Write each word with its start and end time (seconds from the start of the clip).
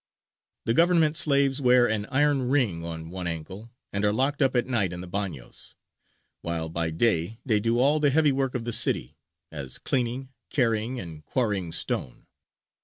The 0.65 0.73
Government 0.73 1.15
slaves 1.15 1.61
wear 1.61 1.85
an 1.85 2.07
iron 2.07 2.49
ring 2.49 2.83
on 2.83 3.11
one 3.11 3.27
ankle, 3.27 3.69
and 3.93 4.03
are 4.03 4.11
locked 4.11 4.41
up 4.41 4.55
at 4.55 4.65
night 4.65 4.93
in 4.93 5.01
the 5.01 5.07
bagnios, 5.07 5.75
while 6.41 6.69
by 6.69 6.89
day 6.89 7.37
they 7.45 7.59
do 7.59 7.77
all 7.77 7.99
the 7.99 8.09
heavy 8.09 8.31
work 8.31 8.55
of 8.55 8.65
the 8.65 8.73
city, 8.73 9.15
as 9.51 9.77
cleaning, 9.77 10.29
carrying, 10.49 10.99
and 10.99 11.23
quarrying 11.25 11.71
stone. 11.71 12.25